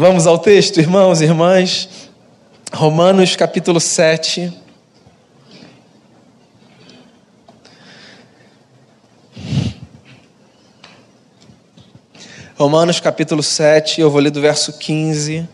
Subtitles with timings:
[0.00, 2.08] Vamos ao texto, irmãos e irmãs.
[2.72, 4.50] Romanos capítulo 7.
[12.56, 15.46] Romanos capítulo 7, eu vou ler do verso 15.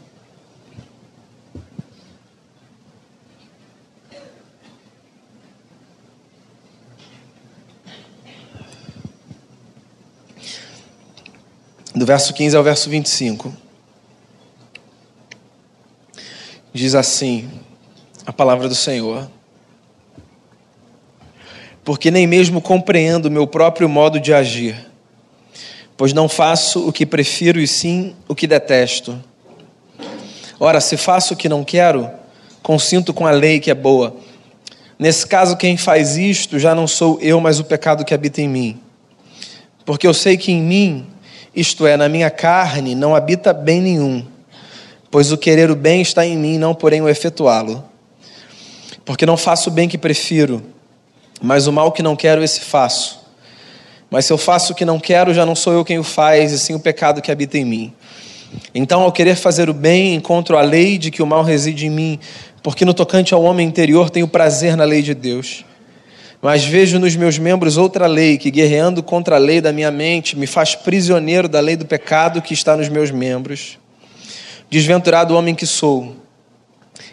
[11.93, 13.66] Do verso 15 ao verso 25.
[16.77, 17.49] Diz assim
[18.27, 19.31] a palavra do Senhor:
[21.83, 24.87] Porque nem mesmo compreendo o meu próprio modo de agir
[25.97, 29.19] pois não faço o que prefiro e sim o que detesto.
[30.61, 32.11] Ora, se faço o que não quero,
[32.63, 34.15] consinto com a lei que é boa.
[34.99, 38.49] Nesse caso, quem faz isto já não sou eu, mas o pecado que habita em
[38.49, 38.79] mim.
[39.87, 41.07] Porque eu sei que em mim,
[41.55, 44.27] isto é, na minha carne, não habita bem nenhum,
[45.11, 47.85] pois o querer o bem está em mim, não porém o efetuá-lo.
[49.05, 50.63] Porque não faço o bem que prefiro,
[51.41, 53.21] mas o mal que não quero, esse faço.
[54.11, 56.53] Mas se eu faço o que não quero, já não sou eu quem o faz,
[56.53, 57.93] e sim o pecado que habita em mim.
[58.75, 61.91] Então, ao querer fazer o bem, encontro a lei de que o mal reside em
[61.91, 62.19] mim,
[62.63, 65.65] porque no tocante ao homem interior tenho prazer na lei de Deus.
[66.41, 70.37] Mas vejo nos meus membros outra lei, que guerreando contra a lei da minha mente,
[70.37, 73.79] me faz prisioneiro da lei do pecado que está nos meus membros.
[74.71, 76.17] Desventurado homem que sou,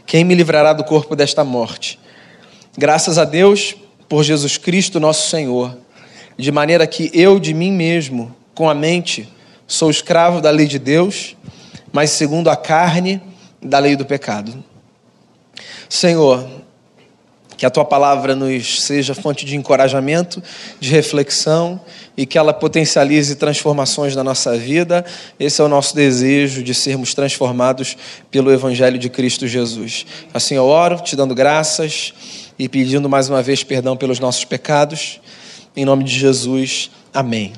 [0.05, 1.99] quem me livrará do corpo desta morte?
[2.77, 3.75] Graças a Deus
[4.09, 5.77] por Jesus Cristo, nosso Senhor
[6.37, 9.31] de maneira que eu de mim mesmo, com a mente,
[9.67, 11.35] sou escravo da lei de Deus,
[11.91, 13.21] mas segundo a carne,
[13.61, 14.63] da lei do pecado.
[15.87, 16.47] Senhor,
[17.57, 20.41] que a tua palavra nos seja fonte de encorajamento,
[20.79, 21.79] de reflexão
[22.15, 25.05] e que ela potencialize transformações na nossa vida.
[25.39, 27.97] Esse é o nosso desejo de sermos transformados
[28.29, 30.05] pelo Evangelho de Cristo Jesus.
[30.33, 32.13] Assim eu oro, te dando graças
[32.57, 35.19] e pedindo mais uma vez perdão pelos nossos pecados
[35.75, 37.51] em nome de Jesus, amém.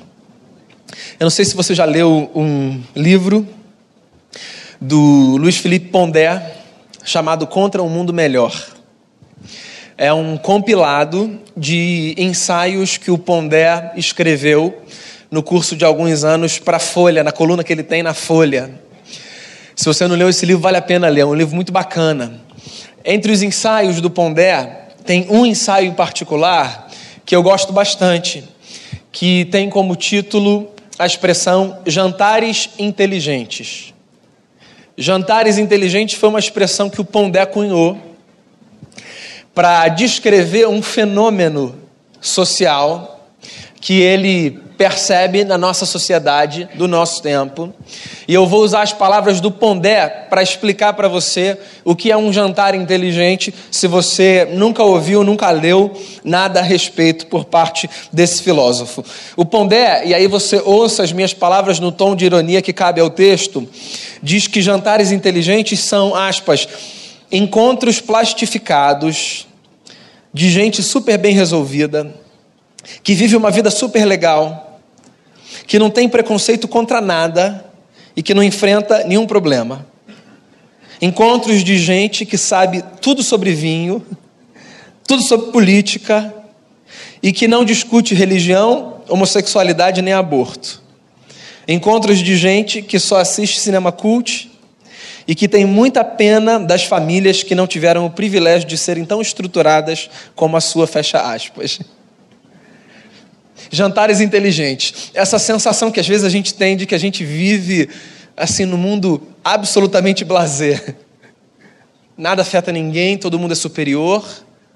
[1.20, 3.46] Eu não sei se você já leu um livro
[4.80, 6.56] do Luiz Felipe Pondé
[7.04, 8.54] chamado Contra um Mundo Melhor.
[9.98, 14.82] É um compilado de ensaios que o Pondé escreveu
[15.30, 18.70] no curso de alguns anos para a Folha, na coluna que ele tem na Folha.
[19.74, 22.42] Se você não leu esse livro, vale a pena ler, é um livro muito bacana.
[23.02, 26.90] Entre os ensaios do Pondé, tem um ensaio em particular
[27.24, 28.44] que eu gosto bastante,
[29.10, 30.68] que tem como título
[30.98, 33.94] a expressão jantares inteligentes.
[34.94, 38.05] Jantares inteligentes foi uma expressão que o Pondé cunhou
[39.56, 41.74] para descrever um fenômeno
[42.20, 43.26] social
[43.80, 47.72] que ele percebe na nossa sociedade do nosso tempo.
[48.28, 51.56] E eu vou usar as palavras do Pondé para explicar para você
[51.86, 55.90] o que é um jantar inteligente, se você nunca ouviu, nunca leu
[56.22, 59.02] nada a respeito por parte desse filósofo.
[59.38, 63.00] O Pondé, e aí você ouça as minhas palavras no tom de ironia que cabe
[63.00, 63.66] ao texto,
[64.22, 66.68] diz que jantares inteligentes são, aspas,
[67.30, 69.46] encontros plastificados
[70.32, 72.14] de gente super bem resolvida,
[73.02, 74.80] que vive uma vida super legal,
[75.66, 77.64] que não tem preconceito contra nada
[78.14, 79.86] e que não enfrenta nenhum problema.
[81.00, 84.04] Encontros de gente que sabe tudo sobre vinho,
[85.06, 86.34] tudo sobre política
[87.22, 90.82] e que não discute religião, homossexualidade nem aborto.
[91.68, 94.50] Encontros de gente que só assiste cinema cult
[95.26, 99.20] e que tem muita pena das famílias que não tiveram o privilégio de serem tão
[99.20, 101.80] estruturadas como a sua, fecha aspas
[103.70, 105.10] jantares inteligentes.
[105.14, 107.88] Essa sensação que às vezes a gente tem de que a gente vive
[108.36, 110.96] assim no mundo absolutamente blazer.
[112.16, 114.26] Nada afeta ninguém, todo mundo é superior,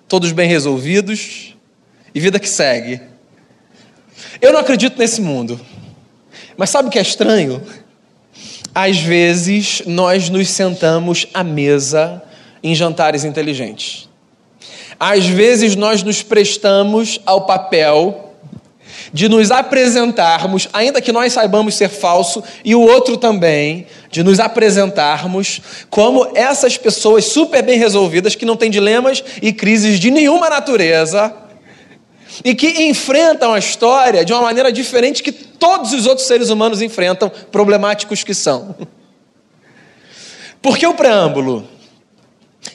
[0.08, 1.54] todos bem resolvidos
[2.14, 3.00] e vida que segue.
[4.40, 5.60] Eu não acredito nesse mundo.
[6.56, 7.62] Mas sabe o que é estranho?
[8.75, 12.22] Às vezes nós nos sentamos à mesa
[12.62, 14.09] em jantares inteligentes.
[14.98, 18.34] Às vezes nós nos prestamos ao papel
[19.12, 24.39] de nos apresentarmos, ainda que nós saibamos ser falso, e o outro também, de nos
[24.39, 30.48] apresentarmos como essas pessoas super bem resolvidas, que não têm dilemas e crises de nenhuma
[30.48, 31.34] natureza,
[32.44, 36.80] e que enfrentam a história de uma maneira diferente que todos os outros seres humanos
[36.80, 38.74] enfrentam, problemáticos que são.
[40.62, 41.66] Por que o preâmbulo?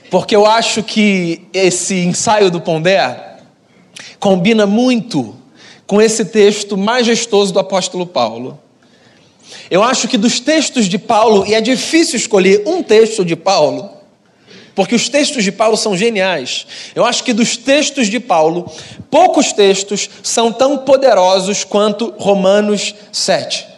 [0.09, 3.37] Porque eu acho que esse ensaio do Pondé
[4.19, 5.35] combina muito
[5.85, 8.59] com esse texto majestoso do apóstolo Paulo.
[9.69, 13.94] Eu acho que dos textos de Paulo, e é difícil escolher um texto de Paulo,
[14.75, 16.67] porque os textos de Paulo são geniais.
[16.93, 18.69] Eu acho que dos textos de Paulo,
[19.09, 23.75] poucos textos são tão poderosos quanto Romanos 7.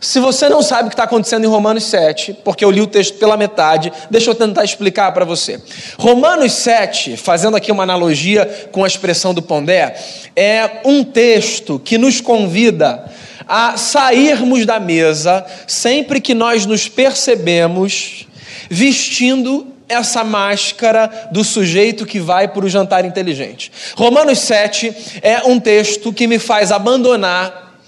[0.00, 2.86] Se você não sabe o que está acontecendo em Romanos 7, porque eu li o
[2.86, 5.58] texto pela metade, deixa eu tentar explicar para você.
[5.98, 9.96] Romanos 7, fazendo aqui uma analogia com a expressão do Pondé,
[10.36, 13.10] é um texto que nos convida
[13.48, 18.26] a sairmos da mesa sempre que nós nos percebemos
[18.68, 23.70] vestindo essa máscara do sujeito que vai para o jantar inteligente.
[23.96, 27.78] Romanos 7 é um texto que me faz abandonar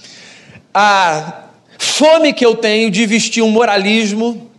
[0.74, 1.44] a
[1.78, 4.50] fome que eu tenho de vestir um moralismo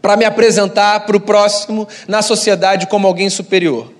[0.00, 3.92] para me apresentar para o próximo na sociedade como alguém superior.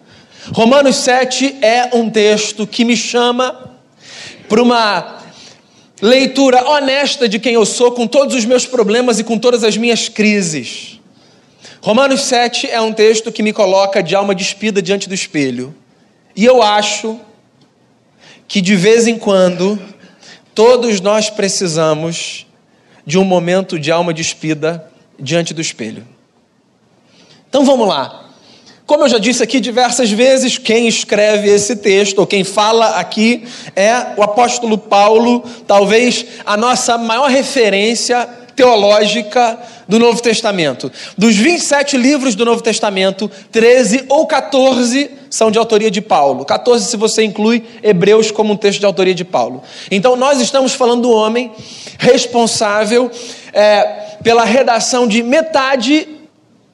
[0.53, 3.75] Romanos 7 é um texto que me chama
[4.49, 5.19] para uma
[6.01, 9.77] leitura honesta de quem eu sou, com todos os meus problemas e com todas as
[9.77, 10.98] minhas crises.
[11.81, 15.75] Romanos 7 é um texto que me coloca de alma despida diante do espelho.
[16.35, 17.21] E eu acho
[18.49, 19.79] que de vez em quando
[20.55, 22.47] todos nós precisamos
[23.07, 26.07] de um momento de alma despida diante do espelho.
[27.49, 28.25] Então vamos lá.
[28.85, 33.47] Como eu já disse aqui diversas vezes, quem escreve esse texto, ou quem fala aqui,
[33.77, 38.27] é o apóstolo Paulo, talvez a nossa maior referência
[38.59, 39.57] teológica
[39.87, 40.91] do Novo Testamento.
[41.17, 46.45] Dos 27 livros do Novo Testamento, 13 ou 14 são de autoria de Paulo.
[46.45, 49.63] 14 se você inclui Hebreus como um texto de autoria de Paulo.
[49.93, 51.53] Então nós estamos falando do homem
[52.01, 53.09] responsável
[53.53, 53.83] é,
[54.25, 56.09] pela redação de metade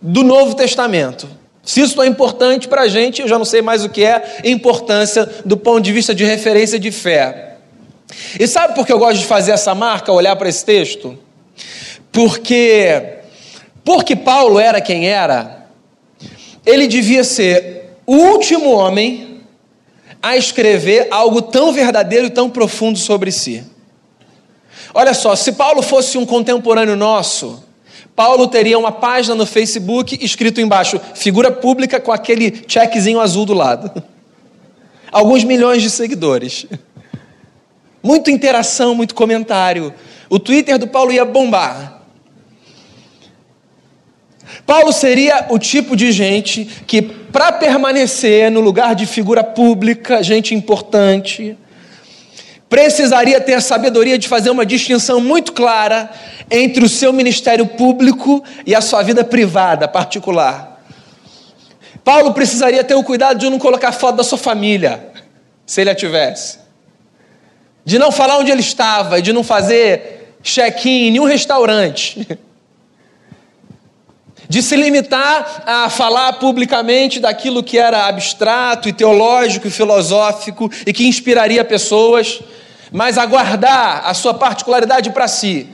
[0.01, 1.29] do Novo Testamento.
[1.63, 4.41] Se isso é importante para a gente, eu já não sei mais o que é
[4.43, 7.57] importância do ponto de vista de referência de fé.
[8.41, 11.19] E sabe por que eu gosto de fazer essa marca, olhar para esse texto?
[12.12, 13.19] Porque,
[13.85, 15.67] porque Paulo era quem era,
[16.65, 19.41] ele devia ser o último homem
[20.23, 23.65] a escrever algo tão verdadeiro e tão profundo sobre si.
[24.95, 27.62] Olha só, se Paulo fosse um contemporâneo nosso,
[28.15, 33.53] Paulo teria uma página no Facebook escrito embaixo, figura pública com aquele checkzinho azul do
[33.53, 34.03] lado.
[35.11, 36.67] Alguns milhões de seguidores.
[38.03, 39.93] Muita interação, muito comentário.
[40.29, 42.03] O Twitter do Paulo ia bombar.
[44.67, 50.55] Paulo seria o tipo de gente que, para permanecer no lugar de figura pública, gente
[50.55, 51.56] importante,
[52.69, 56.11] precisaria ter a sabedoria de fazer uma distinção muito clara
[56.50, 60.82] entre o seu ministério público e a sua vida privada, particular.
[62.03, 65.09] Paulo precisaria ter o cuidado de não colocar foto da sua família,
[65.67, 66.59] se ele a tivesse,
[67.85, 72.27] de não falar onde ele estava, de não fazer check-in em nenhum restaurante
[74.49, 80.93] de se limitar a falar publicamente daquilo que era abstrato e teológico e filosófico e
[80.93, 82.41] que inspiraria pessoas,
[82.93, 85.69] mas a guardar a sua particularidade para si.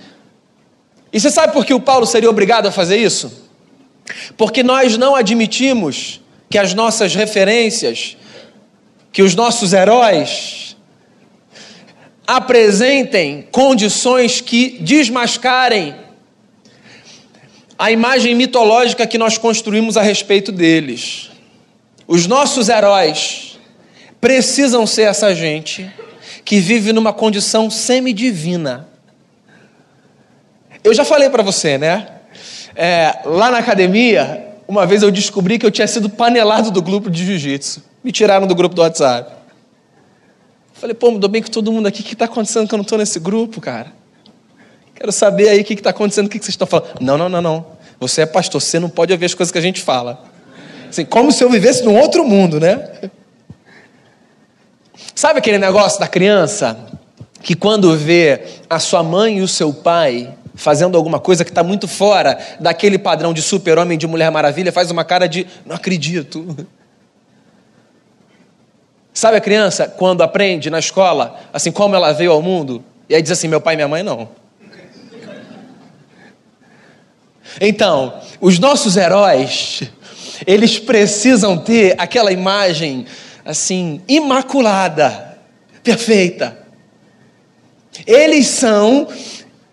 [1.13, 3.49] E você sabe por que o Paulo seria obrigado a fazer isso?
[4.37, 8.17] Porque nós não admitimos que as nossas referências,
[9.13, 10.70] que os nossos heróis,
[12.31, 15.97] apresentem condições que desmascarem
[17.77, 21.29] a imagem mitológica que nós construímos a respeito deles.
[22.07, 23.59] Os nossos heróis
[24.21, 25.91] precisam ser essa gente
[26.45, 28.87] que vive numa condição semidivina.
[30.85, 32.07] Eu já falei para você, né?
[32.77, 37.11] É, lá na academia, uma vez eu descobri que eu tinha sido panelado do grupo
[37.11, 37.83] de jiu-jitsu.
[38.05, 39.40] Me tiraram do grupo do WhatsApp.
[40.81, 42.01] Falei, pô, mudou bem com todo mundo aqui.
[42.01, 43.93] O que está acontecendo que eu não estou nesse grupo, cara?
[44.95, 46.95] Quero saber aí o que está acontecendo, o que vocês estão falando.
[47.03, 47.67] Não, não, não, não.
[48.01, 50.25] Você é pastor, você não pode ouvir as coisas que a gente fala.
[50.89, 53.11] Assim, como se eu vivesse num outro mundo, né?
[55.15, 56.79] Sabe aquele negócio da criança
[57.43, 61.63] que quando vê a sua mãe e o seu pai fazendo alguma coisa que está
[61.63, 66.67] muito fora daquele padrão de super-homem, de Mulher Maravilha, faz uma cara de não acredito.
[69.21, 73.21] Sabe a criança quando aprende na escola, assim como ela veio ao mundo, e aí
[73.21, 74.31] diz assim: meu pai e minha mãe não.
[77.61, 79.83] Então, os nossos heróis,
[80.47, 83.05] eles precisam ter aquela imagem
[83.45, 85.39] assim, imaculada,
[85.85, 86.57] perfeita.
[88.07, 89.07] Eles são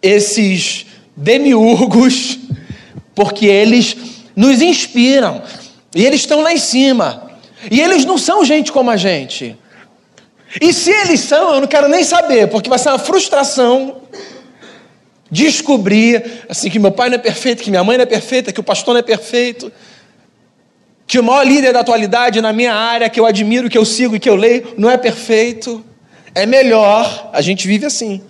[0.02, 2.38] esses demiurgos,
[3.16, 3.96] porque eles
[4.36, 5.42] nos inspiram,
[5.96, 7.27] e eles estão lá em cima,
[7.70, 9.58] e eles não são gente como a gente.
[10.62, 14.02] E se eles são, eu não quero nem saber, porque vai ser uma frustração
[15.30, 18.60] Descobrir assim que meu pai não é perfeito, que minha mãe não é perfeita, que
[18.60, 19.72] o pastor não é perfeito,
[21.06, 24.16] que o maior líder da atualidade na minha área, que eu admiro, que eu sigo
[24.16, 25.84] e que eu leio, não é perfeito.
[26.34, 28.22] É melhor, a gente vive assim.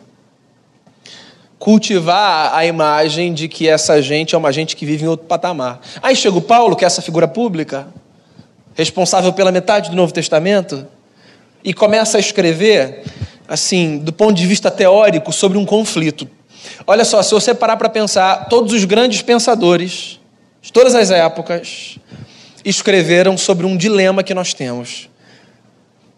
[1.59, 5.81] Cultivar a imagem de que essa gente é uma gente que vive em outro patamar.
[6.01, 7.87] Aí chega o Paulo, que é essa figura pública,
[8.77, 10.87] responsável pela metade do Novo Testamento,
[11.63, 13.03] e começa a escrever,
[13.47, 16.29] assim, do ponto de vista teórico, sobre um conflito.
[16.85, 20.19] Olha só, se você parar para pensar, todos os grandes pensadores,
[20.61, 21.97] de todas as épocas,
[22.63, 25.09] escreveram sobre um dilema que nós temos.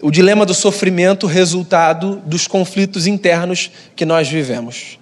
[0.02, 5.00] O dilema do sofrimento resultado dos conflitos internos que nós vivemos.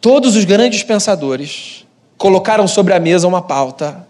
[0.00, 1.86] Todos os grandes pensadores
[2.18, 4.05] colocaram sobre a mesa uma pauta.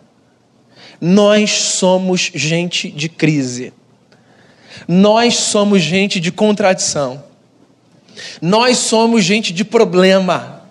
[1.00, 3.72] Nós somos gente de crise.
[4.86, 7.22] Nós somos gente de contradição.
[8.40, 10.62] Nós somos gente de problema.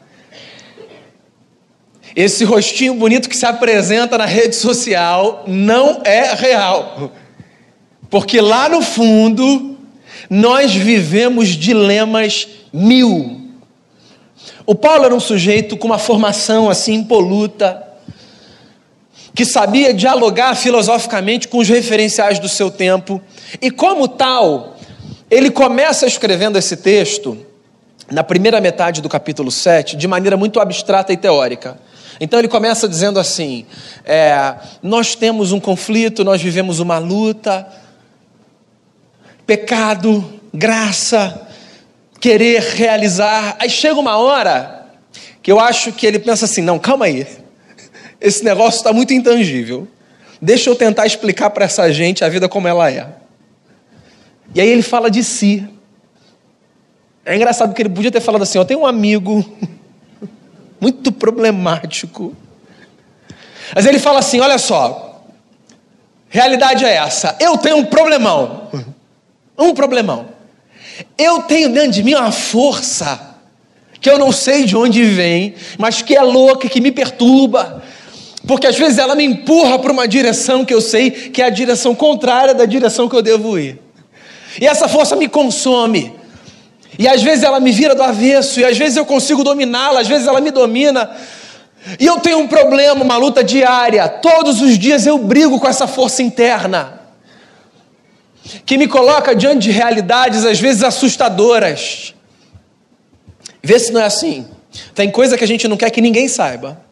[2.15, 7.12] Esse rostinho bonito que se apresenta na rede social não é real.
[8.10, 9.77] Porque lá no fundo,
[10.29, 13.41] nós vivemos dilemas mil.
[14.65, 17.85] O Paulo era um sujeito com uma formação assim impoluta,
[19.36, 23.22] que sabia dialogar filosoficamente com os referenciais do seu tempo,
[23.62, 24.77] e como tal,
[25.30, 27.38] ele começa escrevendo esse texto
[28.10, 31.77] na primeira metade do capítulo 7, de maneira muito abstrata e teórica.
[32.20, 33.65] Então ele começa dizendo assim:
[34.06, 37.68] é, nós temos um conflito, nós vivemos uma luta,
[39.46, 41.46] pecado, graça,
[42.22, 43.58] querer realizar.
[43.60, 44.86] Aí chega uma hora
[45.44, 47.27] que eu acho que ele pensa assim: não, calma aí,
[48.25, 49.88] esse negócio está muito intangível.
[50.41, 53.08] Deixa eu tentar explicar para essa gente a vida como ela é.
[54.53, 55.67] E aí ele fala de si.
[57.24, 59.46] É engraçado que ele podia ter falado assim: eu tenho um amigo
[60.82, 62.36] muito problemático.
[63.75, 65.24] Mas ele fala assim: olha só,
[66.27, 68.70] realidade é essa, eu tenho um problemão,
[69.58, 70.34] um problemão.
[71.17, 73.36] Eu tenho dentro de mim uma força
[74.00, 77.84] que eu não sei de onde vem, mas que é louca, que me perturba,
[78.48, 81.50] porque às vezes ela me empurra para uma direção que eu sei que é a
[81.50, 83.80] direção contrária da direção que eu devo ir.
[84.60, 86.14] E essa força me consome.
[86.98, 90.08] E às vezes ela me vira do avesso, e às vezes eu consigo dominá-la, às
[90.08, 91.10] vezes ela me domina.
[92.00, 94.08] E eu tenho um problema, uma luta diária.
[94.08, 97.02] Todos os dias eu brigo com essa força interna,
[98.66, 102.14] que me coloca diante de realidades às vezes assustadoras.
[103.62, 104.48] Vê se não é assim.
[104.94, 106.85] Tem coisa que a gente não quer que ninguém saiba.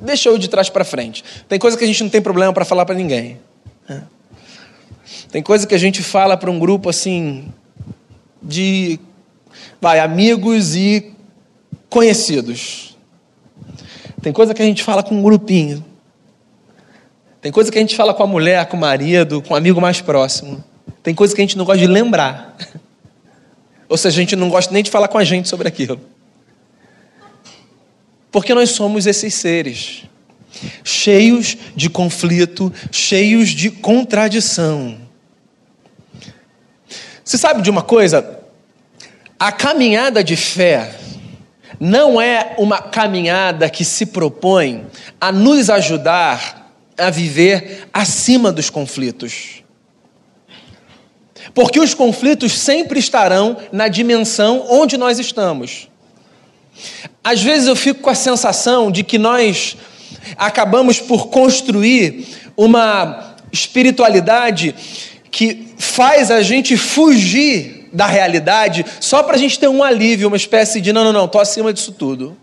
[0.00, 1.22] Deixa eu de trás para frente.
[1.48, 3.38] Tem coisa que a gente não tem problema para falar para ninguém.
[5.30, 7.52] Tem coisa que a gente fala para um grupo assim,
[8.40, 8.98] de
[9.80, 11.12] vai, amigos e
[11.90, 12.96] conhecidos.
[14.22, 15.84] Tem coisa que a gente fala com um grupinho.
[17.40, 19.80] Tem coisa que a gente fala com a mulher, com o marido, com o amigo
[19.80, 20.64] mais próximo.
[21.02, 22.56] Tem coisa que a gente não gosta de lembrar.
[23.88, 26.00] Ou seja, a gente não gosta nem de falar com a gente sobre aquilo.
[28.34, 30.02] Porque nós somos esses seres,
[30.82, 34.98] cheios de conflito, cheios de contradição.
[37.24, 38.40] Você sabe de uma coisa?
[39.38, 40.96] A caminhada de fé
[41.78, 44.84] não é uma caminhada que se propõe
[45.20, 49.62] a nos ajudar a viver acima dos conflitos.
[51.54, 55.88] Porque os conflitos sempre estarão na dimensão onde nós estamos.
[57.22, 59.76] Às vezes eu fico com a sensação de que nós
[60.36, 62.26] acabamos por construir
[62.56, 64.74] uma espiritualidade
[65.30, 70.36] que faz a gente fugir da realidade só para a gente ter um alívio, uma
[70.36, 72.36] espécie de não, não, não, estou acima disso tudo.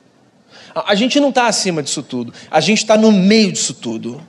[0.74, 4.26] A gente não está acima disso tudo, a gente está no meio disso tudo.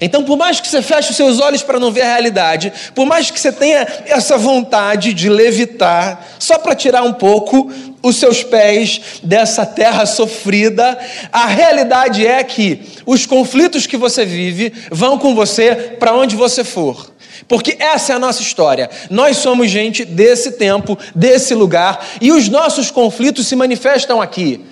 [0.00, 3.06] Então, por mais que você feche os seus olhos para não ver a realidade, por
[3.06, 7.70] mais que você tenha essa vontade de levitar, só para tirar um pouco
[8.02, 10.98] os seus pés dessa terra sofrida,
[11.32, 16.62] a realidade é que os conflitos que você vive vão com você para onde você
[16.62, 17.10] for.
[17.48, 18.90] Porque essa é a nossa história.
[19.10, 24.64] Nós somos gente desse tempo, desse lugar, e os nossos conflitos se manifestam aqui.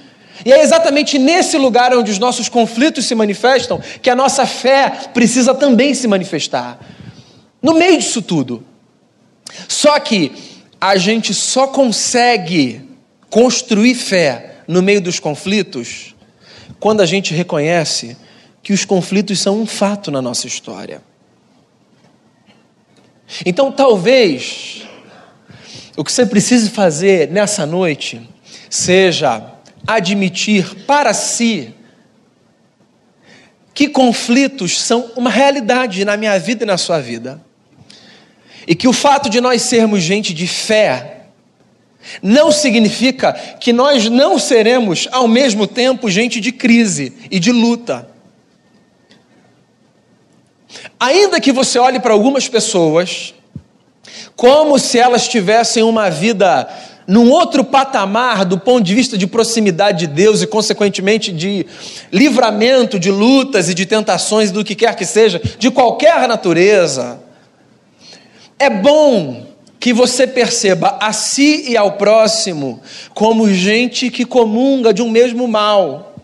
[0.44, 4.90] E é exatamente nesse lugar onde os nossos conflitos se manifestam que a nossa fé
[5.12, 6.78] precisa também se manifestar.
[7.62, 8.64] No meio disso tudo.
[9.68, 10.32] Só que
[10.80, 12.88] a gente só consegue
[13.30, 16.14] construir fé no meio dos conflitos
[16.80, 18.16] quando a gente reconhece
[18.62, 21.02] que os conflitos são um fato na nossa história.
[23.44, 24.82] Então, talvez,
[25.96, 28.20] o que você precise fazer nessa noite
[28.68, 29.53] seja
[29.86, 31.74] admitir para si
[33.74, 37.42] que conflitos são uma realidade na minha vida e na sua vida.
[38.66, 41.26] E que o fato de nós sermos gente de fé
[42.22, 48.08] não significa que nós não seremos, ao mesmo tempo, gente de crise e de luta.
[51.00, 53.34] Ainda que você olhe para algumas pessoas
[54.36, 56.68] como se elas tivessem uma vida
[57.06, 61.66] num outro patamar do ponto de vista de proximidade de Deus e, consequentemente, de
[62.12, 67.20] livramento de lutas e de tentações do que quer que seja, de qualquer natureza.
[68.58, 69.46] É bom
[69.78, 72.80] que você perceba a si e ao próximo
[73.12, 76.14] como gente que comunga de um mesmo mal.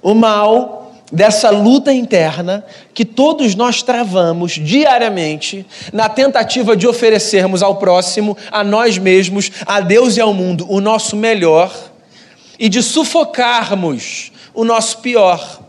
[0.00, 0.81] O mal
[1.12, 2.64] dessa luta interna
[2.94, 9.80] que todos nós travamos diariamente na tentativa de oferecermos ao próximo, a nós mesmos, a
[9.80, 11.70] Deus e ao mundo o nosso melhor
[12.58, 15.60] e de sufocarmos o nosso pior.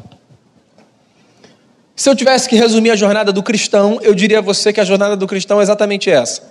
[1.95, 4.85] Se eu tivesse que resumir a jornada do cristão, eu diria a você que a
[4.85, 6.41] jornada do cristão é exatamente essa.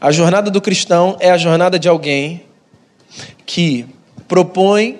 [0.00, 2.42] A jornada do cristão é a jornada de alguém
[3.46, 3.86] que
[4.26, 4.98] propõe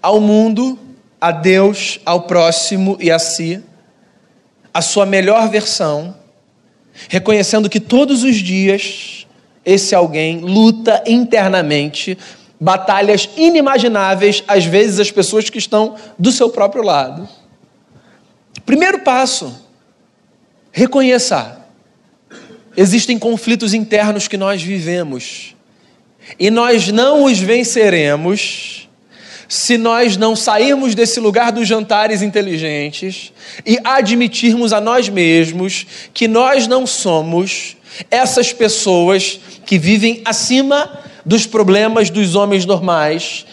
[0.00, 0.78] ao mundo
[1.22, 3.62] a Deus, ao próximo e a si,
[4.74, 6.16] a sua melhor versão,
[7.08, 9.24] reconhecendo que todos os dias
[9.64, 12.18] esse alguém luta internamente
[12.60, 17.28] batalhas inimagináveis, às vezes as pessoas que estão do seu próprio lado.
[18.66, 19.54] Primeiro passo,
[20.72, 21.60] reconheça.
[22.76, 25.54] Existem conflitos internos que nós vivemos
[26.36, 28.81] e nós não os venceremos
[29.52, 33.34] se nós não sairmos desse lugar dos jantares inteligentes
[33.66, 37.76] e admitirmos a nós mesmos que nós não somos
[38.10, 43.44] essas pessoas que vivem acima dos problemas dos homens normais,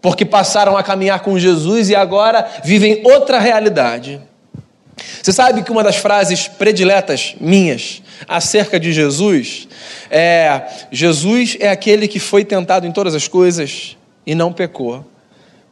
[0.00, 4.20] porque passaram a caminhar com Jesus e agora vivem outra realidade.
[5.22, 9.68] Você sabe que uma das frases prediletas minhas acerca de Jesus
[10.10, 15.11] é: Jesus é aquele que foi tentado em todas as coisas e não pecou.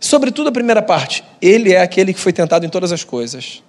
[0.00, 3.62] Sobretudo a primeira parte, ele é aquele que foi tentado em todas as coisas.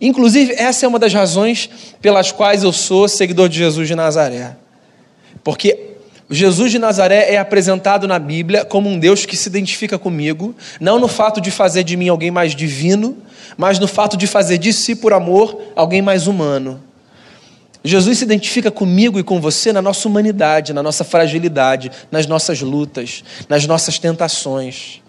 [0.00, 1.70] Inclusive, essa é uma das razões
[2.02, 4.56] pelas quais eu sou seguidor de Jesus de Nazaré.
[5.44, 5.90] Porque
[6.28, 10.98] Jesus de Nazaré é apresentado na Bíblia como um Deus que se identifica comigo, não
[10.98, 13.16] no fato de fazer de mim alguém mais divino,
[13.56, 16.82] mas no fato de fazer de si, por amor, alguém mais humano.
[17.84, 22.60] Jesus se identifica comigo e com você na nossa humanidade, na nossa fragilidade, nas nossas
[22.60, 25.00] lutas, nas nossas tentações.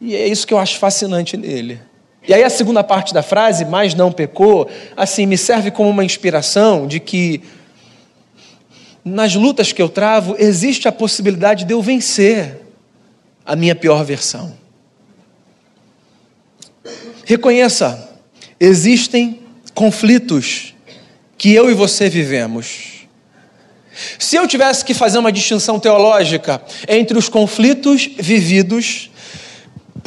[0.00, 1.80] E é isso que eu acho fascinante nele.
[2.26, 6.04] E aí a segunda parte da frase, mas não pecou, assim, me serve como uma
[6.04, 7.42] inspiração de que
[9.04, 12.60] nas lutas que eu travo existe a possibilidade de eu vencer
[13.46, 14.54] a minha pior versão.
[17.24, 18.10] Reconheça,
[18.60, 19.40] existem
[19.74, 20.74] conflitos
[21.36, 23.06] que eu e você vivemos.
[24.18, 29.10] Se eu tivesse que fazer uma distinção teológica entre os conflitos vividos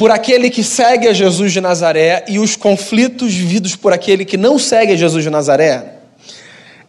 [0.02, 4.36] por aquele que segue a Jesus de Nazaré e os conflitos vividos por aquele que
[4.36, 5.94] não segue a Jesus de Nazaré,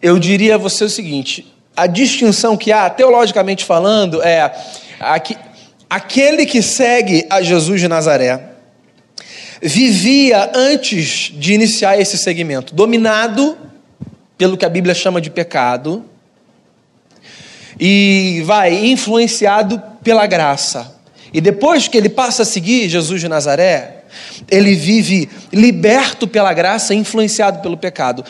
[0.02, 1.45] eu diria a você o seguinte:
[1.78, 4.52] a distinção que há, teologicamente falando, é
[5.88, 8.49] aquele que segue a Jesus de Nazaré
[9.62, 13.56] vivia antes de iniciar esse segmento, dominado
[14.39, 16.04] pelo que a Bíblia chama de pecado,
[17.80, 21.02] e vai influenciado pela graça.
[21.33, 24.03] E depois que ele passa a seguir Jesus de Nazaré,
[24.49, 28.23] ele vive liberto pela graça, influenciado pelo pecado.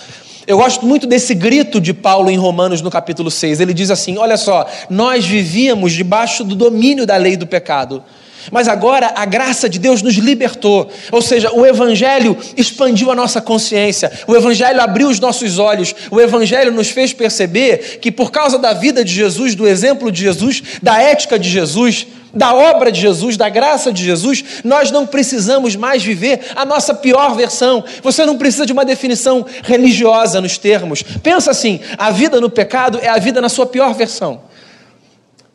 [0.45, 3.59] Eu gosto muito desse grito de Paulo em Romanos no capítulo 6.
[3.59, 8.03] Ele diz assim: Olha só, nós vivíamos debaixo do domínio da lei do pecado.
[8.51, 13.41] Mas agora a graça de Deus nos libertou, ou seja, o Evangelho expandiu a nossa
[13.41, 18.57] consciência, o Evangelho abriu os nossos olhos, o Evangelho nos fez perceber que por causa
[18.57, 22.99] da vida de Jesus, do exemplo de Jesus, da ética de Jesus, da obra de
[22.99, 27.83] Jesus, da graça de Jesus, nós não precisamos mais viver a nossa pior versão.
[28.01, 31.03] Você não precisa de uma definição religiosa nos termos.
[31.03, 34.41] Pensa assim: a vida no pecado é a vida na sua pior versão.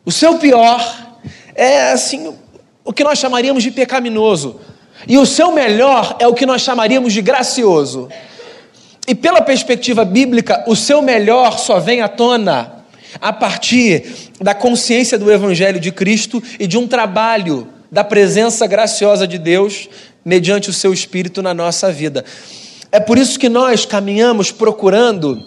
[0.05, 0.81] O seu pior
[1.53, 2.33] é assim
[2.89, 4.59] o que nós chamaríamos de pecaminoso.
[5.07, 8.09] E o seu melhor é o que nós chamaríamos de gracioso.
[9.07, 12.83] E pela perspectiva bíblica, o seu melhor só vem à tona
[13.21, 19.27] a partir da consciência do Evangelho de Cristo e de um trabalho da presença graciosa
[19.27, 19.87] de Deus
[20.25, 22.25] mediante o seu Espírito na nossa vida.
[22.91, 25.39] É por isso que nós caminhamos procurando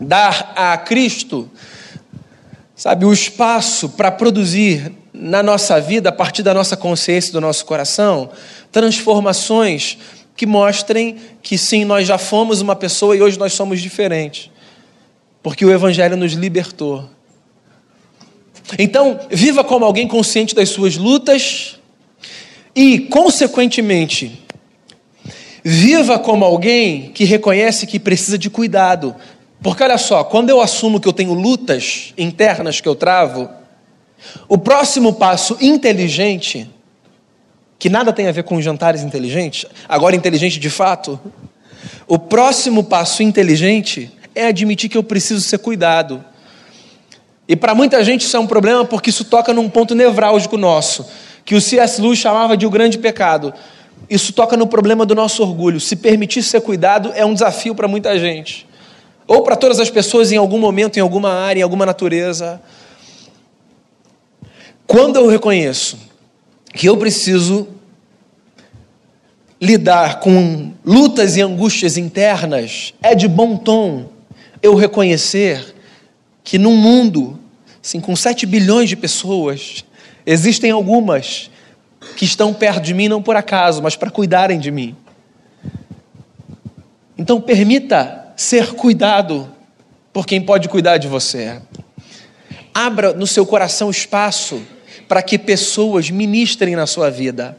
[0.00, 1.50] dar a Cristo
[2.78, 7.64] sabe, o espaço para produzir na nossa vida, a partir da nossa consciência, do nosso
[7.64, 8.30] coração,
[8.70, 9.98] transformações
[10.36, 14.50] que mostrem que sim, nós já fomos uma pessoa e hoje nós somos diferentes.
[15.42, 17.08] Porque o Evangelho nos libertou.
[18.78, 21.78] Então, viva como alguém consciente das suas lutas
[22.74, 24.44] e, consequentemente,
[25.64, 29.16] viva como alguém que reconhece que precisa de cuidado.
[29.62, 33.48] Porque olha só, quando eu assumo que eu tenho lutas internas que eu travo,
[34.48, 36.68] o próximo passo inteligente
[37.78, 41.18] que nada tem a ver com jantares inteligentes, agora inteligente de fato,
[42.08, 46.24] o próximo passo inteligente é admitir que eu preciso ser cuidado.
[47.46, 51.06] E para muita gente isso é um problema porque isso toca num ponto nevrálgico nosso,
[51.44, 52.00] que o C.S.
[52.00, 53.54] Lewis chamava de o grande pecado.
[54.10, 55.80] Isso toca no problema do nosso orgulho.
[55.80, 58.66] Se permitir ser cuidado é um desafio para muita gente.
[59.26, 62.60] Ou para todas as pessoas em algum momento, em alguma área, em alguma natureza.
[64.88, 65.98] Quando eu reconheço
[66.72, 67.68] que eu preciso
[69.60, 74.08] lidar com lutas e angústias internas, é de bom tom
[74.62, 75.74] eu reconhecer
[76.42, 77.38] que num mundo
[77.84, 79.84] assim, com 7 bilhões de pessoas,
[80.24, 81.50] existem algumas
[82.16, 84.96] que estão perto de mim não por acaso, mas para cuidarem de mim.
[87.18, 89.52] Então permita ser cuidado
[90.14, 91.60] por quem pode cuidar de você.
[92.72, 94.62] Abra no seu coração espaço
[95.08, 97.56] para que pessoas ministrem na sua vida,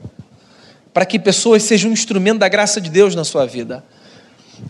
[0.94, 3.84] para que pessoas sejam um instrumento da graça de Deus na sua vida.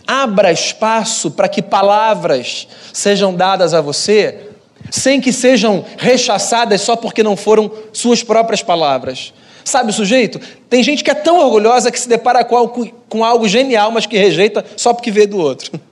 [0.06, 4.48] Abra espaço para que palavras sejam dadas a você,
[4.90, 9.34] sem que sejam rechaçadas só porque não foram suas próprias palavras.
[9.62, 10.40] Sabe o sujeito?
[10.70, 14.06] Tem gente que é tão orgulhosa que se depara com algo, com algo genial, mas
[14.06, 15.72] que rejeita só porque vê do outro.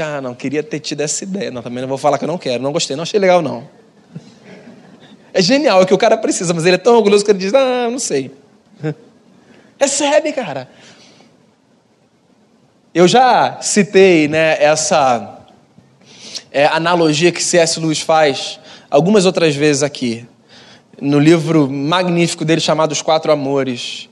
[0.00, 1.52] Ah, não, queria ter tido essa ideia.
[1.52, 3.68] Não, também não vou falar que eu não quero, não gostei, não achei legal, não.
[5.36, 7.40] É genial, é o que o cara precisa, mas ele é tão orgulhoso que ele
[7.40, 8.30] diz: Ah, não sei.
[9.76, 10.68] Recebe, cara.
[12.94, 15.40] Eu já citei né, essa
[16.52, 17.80] é, analogia que C.S.
[17.80, 20.24] Lewis faz algumas outras vezes aqui,
[21.00, 24.08] no livro magnífico dele chamado Os Quatro Amores.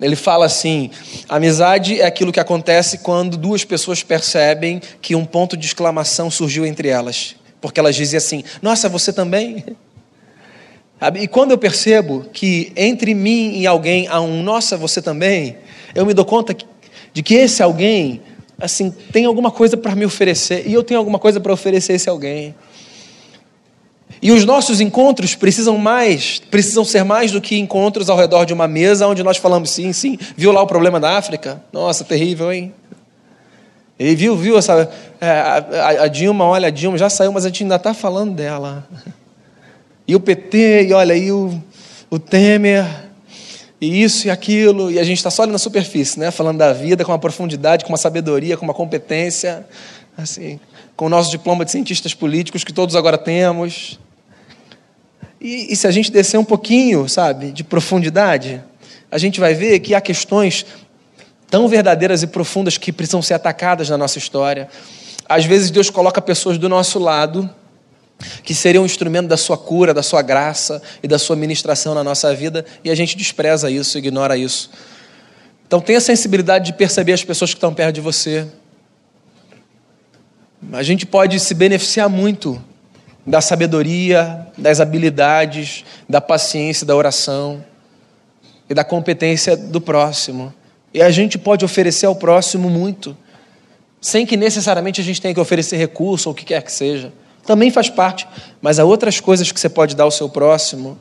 [0.00, 0.90] Ele fala assim:
[1.28, 6.66] amizade é aquilo que acontece quando duas pessoas percebem que um ponto de exclamação surgiu
[6.66, 9.64] entre elas, porque elas dizem assim: Nossa, você também?
[11.20, 15.56] E quando eu percebo que entre mim e alguém há um nossa, você também,
[15.94, 16.56] eu me dou conta
[17.12, 18.20] de que esse alguém,
[18.60, 21.96] assim, tem alguma coisa para me oferecer e eu tenho alguma coisa para oferecer a
[21.96, 22.54] esse alguém.
[24.20, 28.52] E os nossos encontros precisam mais, precisam ser mais do que encontros ao redor de
[28.52, 30.18] uma mesa onde nós falamos sim, sim.
[30.36, 31.62] Viu lá o problema da África?
[31.72, 32.74] Nossa, terrível, hein?
[33.98, 37.48] E viu, viu essa é, a, a, Dilma, olha, a Dilma já saiu, mas a
[37.48, 38.86] gente ainda está falando dela.
[40.08, 41.62] E o PT, e olha, e o,
[42.08, 42.86] o Temer,
[43.78, 46.30] e isso e aquilo, e a gente está só ali na superfície, né?
[46.30, 49.66] falando da vida com uma profundidade, com uma sabedoria, com uma competência,
[50.16, 50.58] assim,
[50.96, 54.00] com o nosso diploma de cientistas políticos que todos agora temos.
[55.38, 58.64] E, e se a gente descer um pouquinho, sabe, de profundidade,
[59.10, 60.64] a gente vai ver que há questões
[61.50, 64.70] tão verdadeiras e profundas que precisam ser atacadas na nossa história.
[65.28, 67.48] Às vezes Deus coloca pessoas do nosso lado
[68.42, 72.02] que seria um instrumento da sua cura, da sua graça e da sua ministração na
[72.02, 74.70] nossa vida, e a gente despreza isso, ignora isso.
[75.66, 78.46] Então tenha a sensibilidade de perceber as pessoas que estão perto de você.
[80.72, 82.60] A gente pode se beneficiar muito
[83.24, 87.64] da sabedoria, das habilidades, da paciência, da oração
[88.68, 90.52] e da competência do próximo.
[90.92, 93.16] E a gente pode oferecer ao próximo muito,
[94.00, 97.12] sem que necessariamente a gente tenha que oferecer recurso ou o que quer que seja
[97.48, 98.28] também faz parte,
[98.60, 100.98] mas há outras coisas que você pode dar ao seu próximo,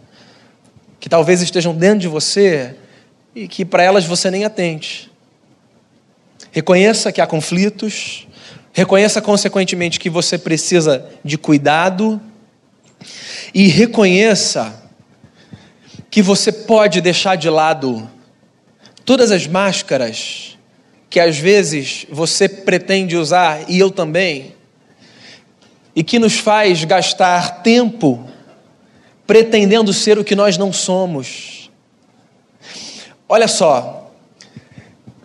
[0.97, 2.73] que talvez estejam dentro de você
[3.36, 5.12] e que para elas você nem atende.
[6.49, 8.29] Reconheça que há conflitos,
[8.71, 12.21] reconheça consequentemente que você precisa de cuidado
[13.53, 14.89] e reconheça
[16.10, 18.10] que você pode deixar de lado
[19.03, 20.57] todas as máscaras
[21.10, 24.55] que às vezes você pretende usar e eu também
[25.97, 28.23] e que nos faz gastar tempo
[29.25, 31.71] pretendendo ser o que nós não somos.
[33.27, 34.12] Olha só,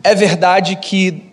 [0.03, 1.25] é verdade que,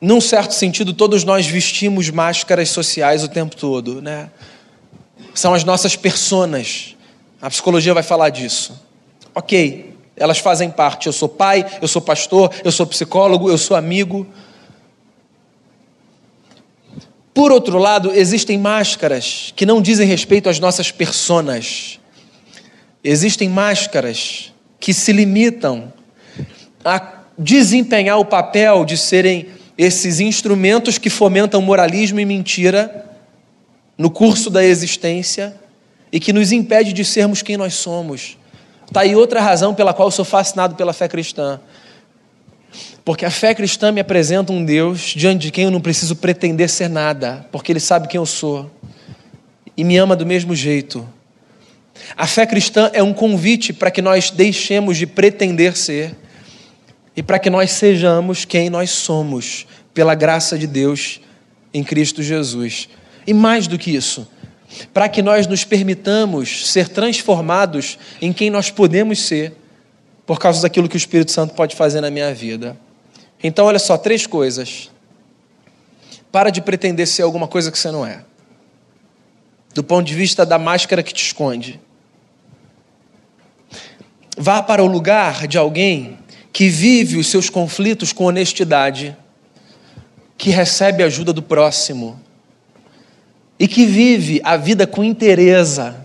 [0.00, 4.30] num certo sentido, todos nós vestimos máscaras sociais o tempo todo, né?
[5.34, 6.96] São as nossas personas.
[7.42, 8.82] A psicologia vai falar disso.
[9.34, 11.06] Ok, elas fazem parte.
[11.06, 14.26] Eu sou pai, eu sou pastor, eu sou psicólogo, eu sou amigo.
[17.36, 22.00] Por outro lado, existem máscaras que não dizem respeito às nossas personas.
[23.04, 25.92] Existem máscaras que se limitam
[26.82, 33.04] a desempenhar o papel de serem esses instrumentos que fomentam moralismo e mentira
[33.98, 35.54] no curso da existência
[36.10, 38.38] e que nos impede de sermos quem nós somos.
[38.86, 41.60] Está aí outra razão pela qual sou fascinado pela fé cristã.
[43.06, 46.68] Porque a fé cristã me apresenta um Deus diante de quem eu não preciso pretender
[46.68, 48.68] ser nada, porque Ele sabe quem eu sou
[49.76, 51.08] e me ama do mesmo jeito.
[52.16, 56.16] A fé cristã é um convite para que nós deixemos de pretender ser
[57.16, 61.20] e para que nós sejamos quem nós somos, pela graça de Deus
[61.72, 62.88] em Cristo Jesus.
[63.24, 64.26] E mais do que isso,
[64.92, 69.52] para que nós nos permitamos ser transformados em quem nós podemos ser,
[70.26, 72.76] por causa daquilo que o Espírito Santo pode fazer na minha vida.
[73.42, 74.90] Então, olha só, três coisas.
[76.32, 78.24] Para de pretender ser alguma coisa que você não é.
[79.74, 81.80] Do ponto de vista da máscara que te esconde.
[84.36, 86.18] Vá para o lugar de alguém
[86.52, 89.16] que vive os seus conflitos com honestidade,
[90.38, 92.20] que recebe a ajuda do próximo
[93.58, 96.04] e que vive a vida com interesa.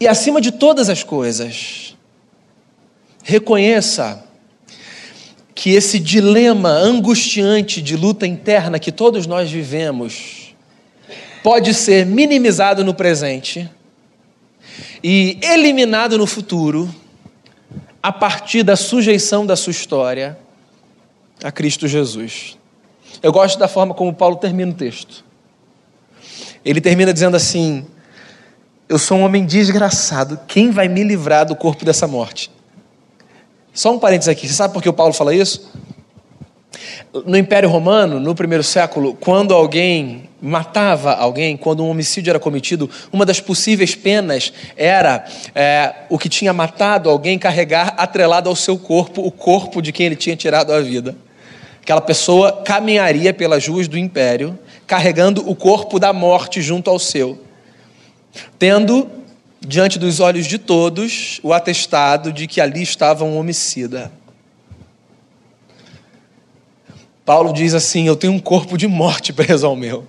[0.00, 1.96] E acima de todas as coisas,
[3.22, 4.23] reconheça
[5.54, 10.54] que esse dilema angustiante de luta interna que todos nós vivemos
[11.42, 13.70] pode ser minimizado no presente
[15.02, 16.92] e eliminado no futuro
[18.02, 20.38] a partir da sujeição da sua história
[21.42, 22.58] a Cristo Jesus.
[23.22, 25.24] Eu gosto da forma como Paulo termina o texto.
[26.64, 27.86] Ele termina dizendo assim:
[28.88, 32.50] Eu sou um homem desgraçado, quem vai me livrar do corpo dessa morte?
[33.74, 35.68] Só um parênteses aqui, você sabe por que o Paulo fala isso?
[37.26, 42.88] No Império Romano, no primeiro século, quando alguém matava alguém, quando um homicídio era cometido,
[43.12, 45.24] uma das possíveis penas era
[45.56, 50.06] é, o que tinha matado alguém carregar atrelado ao seu corpo o corpo de quem
[50.06, 51.16] ele tinha tirado a vida.
[51.82, 54.56] Aquela pessoa caminharia pelas ruas do império,
[54.86, 57.42] carregando o corpo da morte junto ao seu,
[58.56, 59.23] tendo
[59.66, 64.12] diante dos olhos de todos, o atestado de que ali estava um homicida.
[67.24, 70.06] Paulo diz assim: Eu tenho um corpo de morte preso ao meu,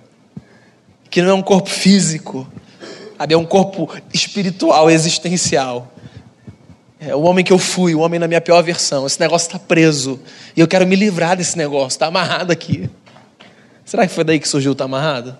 [1.10, 2.46] que não é um corpo físico,
[3.18, 5.92] é um corpo espiritual, existencial.
[6.98, 9.06] É o homem que eu fui, o homem na minha pior versão.
[9.06, 10.18] Esse negócio está preso.
[10.56, 11.88] E eu quero me livrar desse negócio.
[11.88, 12.88] Está amarrado aqui.
[13.84, 15.36] Será que foi daí que surgiu o está amarrado?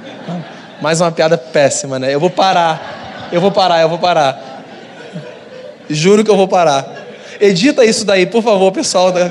[0.80, 2.14] Mais uma piada péssima, né?
[2.14, 2.95] Eu vou parar.
[3.32, 4.64] Eu vou parar, eu vou parar.
[5.88, 7.06] Juro que eu vou parar.
[7.40, 9.12] Edita isso daí, por favor, pessoal.
[9.12, 9.30] Da...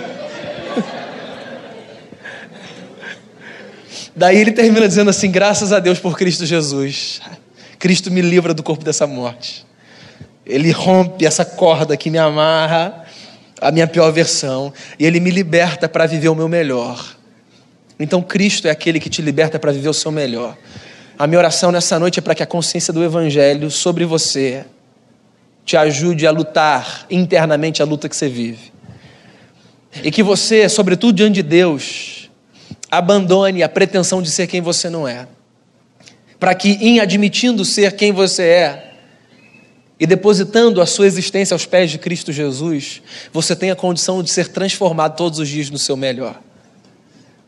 [4.15, 7.21] Daí ele termina dizendo assim: graças a Deus por Cristo Jesus.
[7.77, 9.65] Cristo me livra do corpo dessa morte.
[10.45, 13.03] Ele rompe essa corda que me amarra
[13.59, 17.15] a minha pior versão e ele me liberta para viver o meu melhor.
[17.99, 20.55] Então Cristo é aquele que te liberta para viver o seu melhor.
[21.17, 24.65] A minha oração nessa noite é para que a consciência do Evangelho sobre você
[25.63, 28.73] te ajude a lutar internamente a luta que você vive.
[30.03, 32.29] E que você, sobretudo diante de Deus,
[32.91, 35.25] abandone a pretensão de ser quem você não é.
[36.37, 38.91] Para que, em admitindo ser quem você é,
[39.97, 43.01] e depositando a sua existência aos pés de Cristo Jesus,
[43.31, 46.41] você tenha condição de ser transformado todos os dias no seu melhor.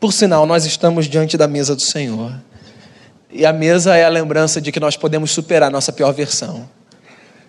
[0.00, 2.32] Por sinal, nós estamos diante da mesa do Senhor.
[3.30, 6.68] E a mesa é a lembrança de que nós podemos superar nossa pior versão.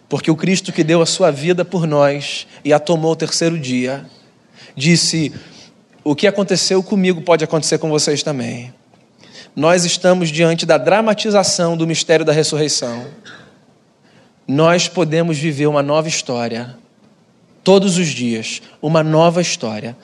[0.10, 3.58] Porque o Cristo que deu a sua vida por nós e a tomou o terceiro
[3.58, 4.06] dia,
[4.76, 5.32] disse:
[6.04, 8.74] O que aconteceu comigo pode acontecer com vocês também.
[9.56, 13.06] Nós estamos diante da dramatização do mistério da ressurreição.
[14.48, 16.76] Nós podemos viver uma nova história,
[17.64, 19.96] todos os dias, uma nova história,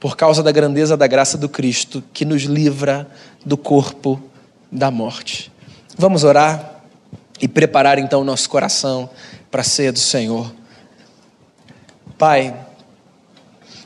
[0.00, 3.06] por causa da grandeza da graça do Cristo que nos livra
[3.44, 4.31] do corpo
[4.72, 5.52] da morte.
[5.98, 6.80] Vamos orar
[7.38, 9.10] e preparar então o nosso coração
[9.50, 10.50] para a ceia do Senhor.
[12.16, 12.56] Pai,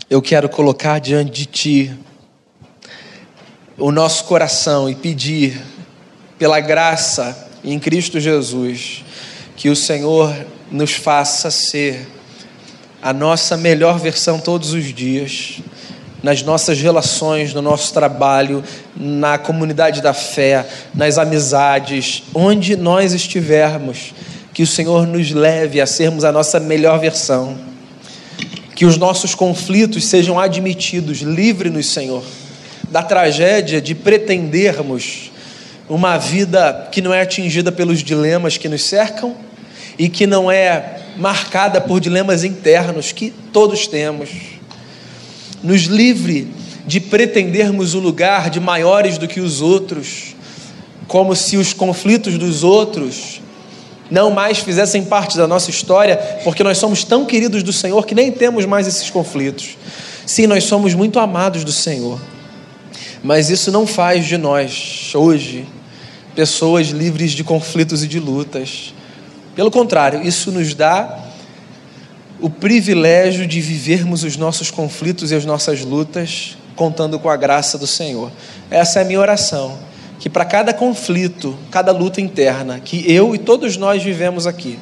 [0.08, 1.98] eu quero colocar diante de Ti
[3.76, 5.60] o nosso coração e pedir,
[6.38, 9.04] pela graça em Cristo Jesus,
[9.56, 10.34] que o Senhor
[10.70, 12.06] nos faça ser
[13.02, 15.60] a nossa melhor versão todos os dias
[16.22, 18.62] nas nossas relações, no nosso trabalho,
[18.96, 24.14] na comunidade da fé, nas amizades, onde nós estivermos,
[24.52, 27.58] que o Senhor nos leve a sermos a nossa melhor versão.
[28.74, 32.22] Que os nossos conflitos sejam admitidos, livre-nos, Senhor,
[32.90, 35.30] da tragédia de pretendermos
[35.88, 39.36] uma vida que não é atingida pelos dilemas que nos cercam
[39.98, 44.55] e que não é marcada por dilemas internos que todos temos.
[45.66, 46.46] Nos livre
[46.86, 50.36] de pretendermos o lugar de maiores do que os outros,
[51.08, 53.40] como se os conflitos dos outros
[54.08, 58.14] não mais fizessem parte da nossa história, porque nós somos tão queridos do Senhor que
[58.14, 59.76] nem temos mais esses conflitos.
[60.24, 62.20] Sim, nós somos muito amados do Senhor,
[63.20, 65.66] mas isso não faz de nós, hoje,
[66.36, 68.94] pessoas livres de conflitos e de lutas.
[69.56, 71.25] Pelo contrário, isso nos dá
[72.40, 77.78] o privilégio de vivermos os nossos conflitos e as nossas lutas contando com a graça
[77.78, 78.30] do Senhor.
[78.70, 79.78] Essa é a minha oração
[80.18, 84.78] que para cada conflito, cada luta interna que eu e todos nós vivemos aqui,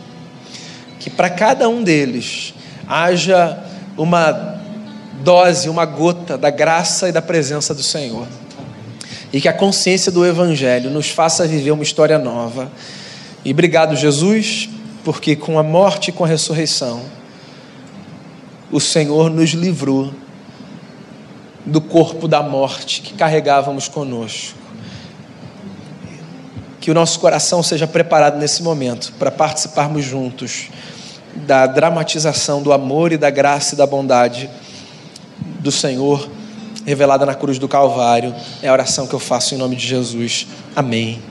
[0.99, 2.55] que para cada um deles
[2.89, 3.59] haja
[3.97, 4.61] uma
[5.23, 8.27] dose, uma gota da graça e da presença do Senhor.
[9.33, 12.71] E que a consciência do Evangelho nos faça viver uma história nova.
[13.45, 14.69] E obrigado, Jesus,
[15.05, 17.03] porque com a morte e com a ressurreição,
[18.71, 20.13] o Senhor nos livrou
[21.65, 24.65] do corpo da morte que carregávamos conosco
[26.85, 30.69] que o nosso coração seja preparado nesse momento para participarmos juntos
[31.35, 34.51] da dramatização do amor e da graça e da bondade
[35.61, 36.29] do Senhor
[36.85, 38.35] revelada na cruz do Calvário.
[38.63, 40.47] É a oração que eu faço em nome de Jesus.
[40.77, 41.23] Amém.